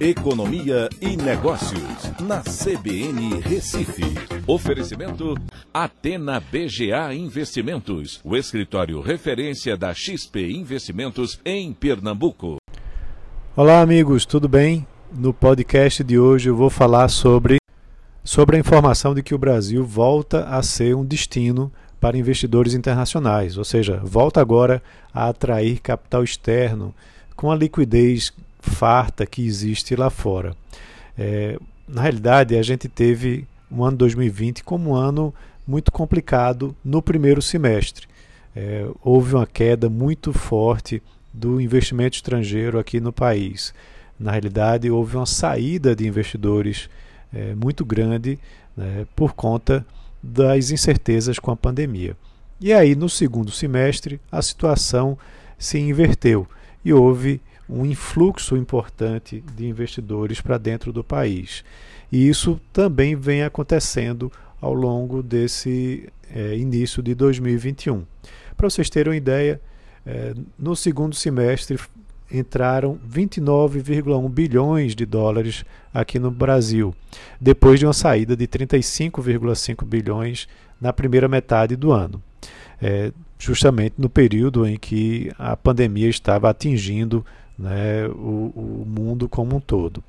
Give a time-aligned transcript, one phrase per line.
[0.00, 4.02] Economia e Negócios, na CBN Recife.
[4.46, 5.34] Oferecimento
[5.74, 12.56] Atena BGA Investimentos, o escritório referência da XP Investimentos em Pernambuco.
[13.54, 14.86] Olá, amigos, tudo bem?
[15.12, 17.58] No podcast de hoje eu vou falar sobre,
[18.24, 21.70] sobre a informação de que o Brasil volta a ser um destino
[22.00, 24.82] para investidores internacionais, ou seja, volta agora
[25.12, 26.94] a atrair capital externo
[27.36, 30.54] com a liquidez farta que existe lá fora.
[31.18, 35.34] É, na realidade, a gente teve um ano 2020 como um ano
[35.66, 38.06] muito complicado no primeiro semestre.
[38.54, 43.72] É, houve uma queda muito forte do investimento estrangeiro aqui no país.
[44.18, 46.90] Na realidade, houve uma saída de investidores
[47.32, 48.38] é, muito grande
[48.76, 49.86] né, por conta
[50.22, 52.16] das incertezas com a pandemia.
[52.60, 55.16] E aí, no segundo semestre, a situação
[55.58, 56.46] se inverteu
[56.84, 57.40] e houve
[57.70, 61.64] um influxo importante de investidores para dentro do país.
[62.10, 68.04] E isso também vem acontecendo ao longo desse é, início de 2021.
[68.56, 69.60] Para vocês terem uma ideia,
[70.04, 71.78] é, no segundo semestre
[72.30, 76.94] entraram 29,1 bilhões de dólares aqui no Brasil,
[77.40, 80.48] depois de uma saída de 35,5 bilhões
[80.80, 82.22] na primeira metade do ano.
[82.82, 87.24] É, justamente no período em que a pandemia estava atingindo
[87.60, 90.02] né, o, o, mundo como um todo.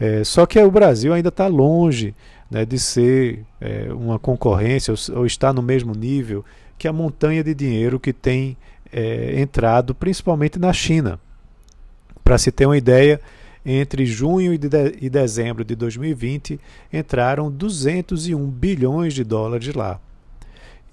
[0.00, 2.14] É, só que o Brasil ainda está longe
[2.50, 6.44] né, de ser é, uma concorrência ou, ou estar no mesmo nível
[6.78, 8.56] que a montanha de dinheiro que tem
[8.92, 11.20] é, entrado principalmente na China.
[12.24, 13.20] Para se ter uma ideia,
[13.64, 14.68] entre junho e, de
[15.00, 16.58] e dezembro de 2020
[16.92, 20.00] entraram 201 bilhões de dólares lá.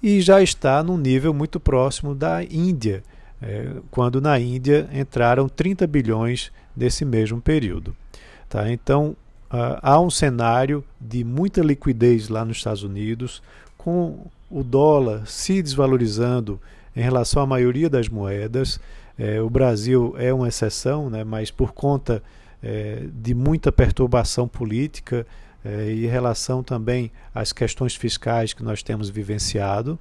[0.02, 3.02] E já está num nível muito próximo da Índia,
[3.44, 7.94] é, quando na Índia entraram 30 bilhões nesse mesmo período.
[8.48, 8.70] Tá?
[8.70, 9.14] Então,
[9.50, 13.42] há um cenário de muita liquidez lá nos Estados Unidos,
[13.76, 16.58] com o dólar se desvalorizando
[16.96, 18.80] em relação à maioria das moedas.
[19.18, 22.22] É, o Brasil é uma exceção, né, mas por conta
[22.62, 25.26] é, de muita perturbação política
[25.64, 29.98] é, e em relação também às questões fiscais que nós temos vivenciado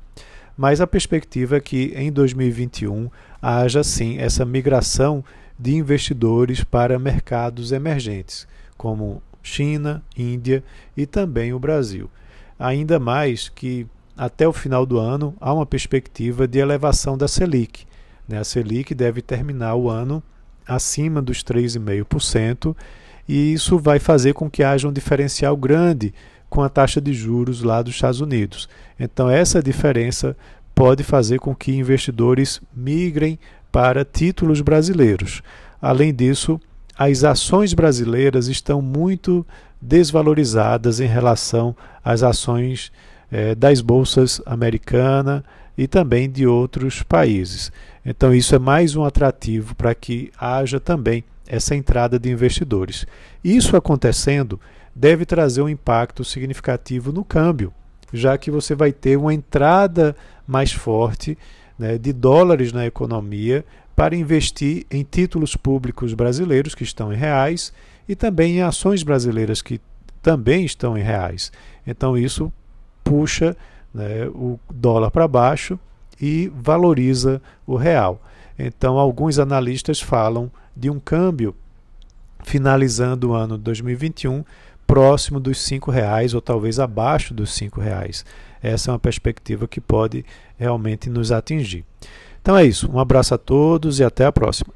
[0.57, 3.09] mas a perspectiva é que em 2021
[3.41, 5.23] haja sim essa migração
[5.57, 8.47] de investidores para mercados emergentes,
[8.77, 10.63] como China, Índia
[10.95, 12.09] e também o Brasil.
[12.57, 17.85] Ainda mais que até o final do ano há uma perspectiva de elevação da Selic.
[18.27, 18.39] Né?
[18.39, 20.23] A Selic deve terminar o ano
[20.67, 22.75] acima dos 3,5%,
[23.27, 26.13] e isso vai fazer com que haja um diferencial grande
[26.53, 28.69] com a taxa de juros lá dos Estados Unidos.
[28.99, 30.37] Então, essa diferença
[30.75, 33.39] pode fazer com que investidores migrem
[33.71, 35.41] para títulos brasileiros.
[35.81, 36.61] Além disso,
[36.95, 39.43] as ações brasileiras estão muito
[39.81, 41.75] desvalorizadas em relação
[42.05, 42.91] às ações
[43.31, 45.43] eh, das bolsas americana
[45.75, 47.71] e também de outros países.
[48.05, 53.07] Então, isso é mais um atrativo para que haja também essa entrada de investidores.
[53.43, 54.59] Isso acontecendo,
[54.95, 57.73] deve trazer um impacto significativo no câmbio,
[58.11, 60.15] já que você vai ter uma entrada
[60.47, 61.37] mais forte
[61.77, 63.65] né, de dólares na economia
[63.95, 67.73] para investir em títulos públicos brasileiros que estão em reais
[68.07, 69.79] e também em ações brasileiras que
[70.21, 71.51] também estão em reais.
[71.85, 72.51] Então isso
[73.03, 73.55] puxa
[73.93, 75.79] né, o dólar para baixo
[76.21, 78.21] e valoriza o real.
[78.57, 81.55] Então alguns analistas falam de um câmbio
[82.43, 84.43] finalizando o ano 2021
[84.85, 88.25] próximo dos R$ reais ou talvez abaixo dos R$ reais.
[88.61, 90.25] Essa é uma perspectiva que pode
[90.57, 91.83] realmente nos atingir.
[92.41, 92.89] Então é isso.
[92.91, 94.73] Um abraço a todos e até a próxima.